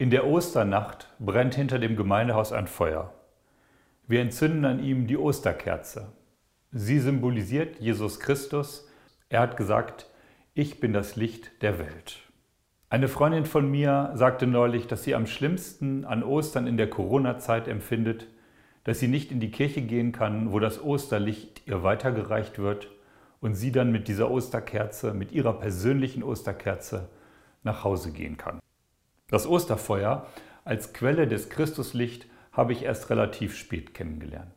[0.00, 3.12] In der Osternacht brennt hinter dem Gemeindehaus ein Feuer.
[4.06, 6.12] Wir entzünden an ihm die Osterkerze.
[6.70, 8.86] Sie symbolisiert Jesus Christus.
[9.28, 10.06] Er hat gesagt,
[10.54, 12.20] ich bin das Licht der Welt.
[12.88, 17.66] Eine Freundin von mir sagte neulich, dass sie am schlimmsten an Ostern in der Corona-Zeit
[17.66, 18.28] empfindet,
[18.84, 22.88] dass sie nicht in die Kirche gehen kann, wo das Osterlicht ihr weitergereicht wird
[23.40, 27.08] und sie dann mit dieser Osterkerze, mit ihrer persönlichen Osterkerze
[27.64, 28.60] nach Hause gehen kann.
[29.30, 30.26] Das Osterfeuer
[30.64, 34.52] als Quelle des Christuslicht habe ich erst relativ spät kennengelernt.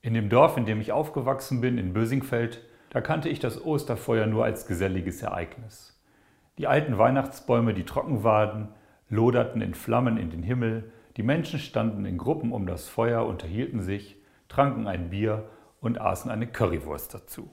[0.00, 4.26] In dem Dorf, in dem ich aufgewachsen bin, in Bösingfeld, da kannte ich das Osterfeuer
[4.26, 6.00] nur als geselliges Ereignis.
[6.58, 8.68] Die alten Weihnachtsbäume, die trocken waren,
[9.08, 13.80] loderten in Flammen in den Himmel, die Menschen standen in Gruppen um das Feuer, unterhielten
[13.80, 14.16] sich,
[14.48, 15.48] tranken ein Bier
[15.80, 17.50] und aßen eine Currywurst dazu.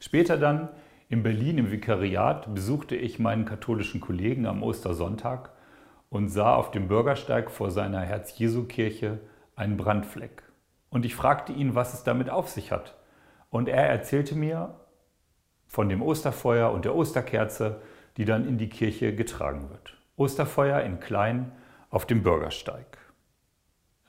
[0.00, 0.70] Später dann,
[1.08, 5.50] in Berlin im Vikariat, besuchte ich meinen katholischen Kollegen am Ostersonntag
[6.10, 9.18] und sah auf dem Bürgersteig vor seiner Herz-Jesu-Kirche
[9.56, 10.42] einen Brandfleck.
[10.90, 12.96] Und ich fragte ihn, was es damit auf sich hat.
[13.50, 14.74] Und er erzählte mir
[15.66, 17.82] von dem Osterfeuer und der Osterkerze,
[18.16, 19.96] die dann in die Kirche getragen wird.
[20.16, 21.52] Osterfeuer in klein
[21.90, 22.98] auf dem Bürgersteig.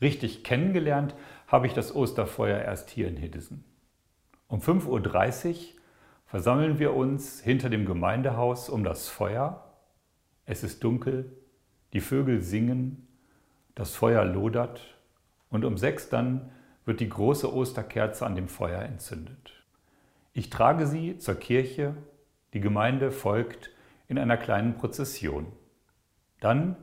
[0.01, 1.15] Richtig kennengelernt
[1.47, 3.65] habe ich das Osterfeuer erst hier in Hiddesen.
[4.47, 5.55] Um 5.30 Uhr
[6.25, 9.75] versammeln wir uns hinter dem Gemeindehaus um das Feuer.
[10.45, 11.37] Es ist dunkel,
[11.93, 13.07] die Vögel singen,
[13.75, 14.97] das Feuer lodert
[15.49, 16.51] und um sechs dann
[16.85, 19.53] wird die große Osterkerze an dem Feuer entzündet.
[20.33, 21.95] Ich trage sie zur Kirche,
[22.53, 23.71] die Gemeinde folgt
[24.07, 25.47] in einer kleinen Prozession.
[26.39, 26.75] Dann,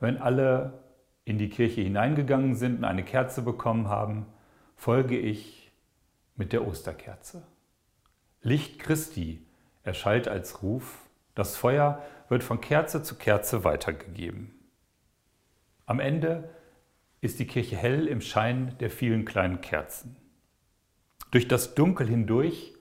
[0.00, 0.84] wenn alle
[1.24, 4.26] in die Kirche hineingegangen sind und eine Kerze bekommen haben,
[4.76, 5.72] folge ich
[6.36, 7.42] mit der Osterkerze.
[8.42, 9.46] Licht Christi
[9.84, 11.03] erschallt als Ruf,
[11.34, 14.54] das Feuer wird von Kerze zu Kerze weitergegeben.
[15.86, 16.48] Am Ende
[17.20, 20.16] ist die Kirche hell im Schein der vielen kleinen Kerzen.
[21.30, 22.74] Durch das Dunkel hindurch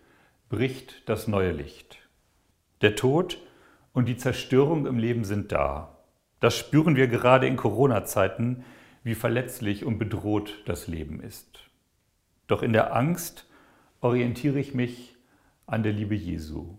[0.50, 1.98] bricht das neue Licht.
[2.82, 3.40] Der Tod
[3.94, 5.98] und die Zerstörung im Leben sind da.
[6.40, 8.64] Das spüren wir gerade in Corona-Zeiten,
[9.04, 11.70] wie verletzlich und bedroht das Leben ist.
[12.48, 13.48] Doch in der Angst
[14.02, 15.16] orientiere ich mich
[15.66, 16.78] an der Liebe Jesu.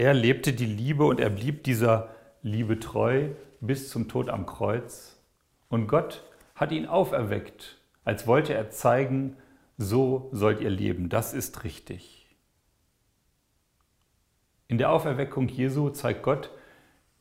[0.00, 2.08] Er lebte die Liebe und er blieb dieser
[2.40, 3.28] Liebe treu
[3.60, 5.20] bis zum Tod am Kreuz.
[5.68, 6.24] Und Gott
[6.54, 9.36] hat ihn auferweckt, als wollte er zeigen,
[9.76, 12.34] so sollt ihr leben, das ist richtig.
[14.68, 16.50] In der Auferweckung Jesu zeigt Gott,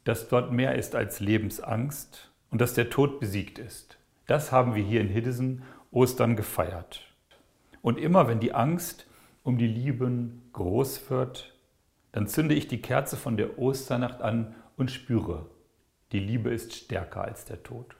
[0.05, 3.97] dass dort mehr ist als Lebensangst und dass der Tod besiegt ist.
[4.25, 7.13] Das haben wir hier in Hiddesen Ostern gefeiert.
[7.81, 9.05] Und immer wenn die Angst
[9.43, 11.58] um die Lieben groß wird,
[12.11, 15.49] dann zünde ich die Kerze von der Osternacht an und spüre,
[16.11, 17.95] die Liebe ist stärker als der Tod.